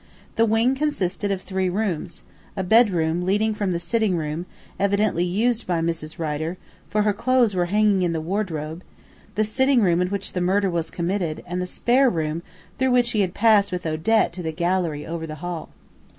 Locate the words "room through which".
12.09-13.11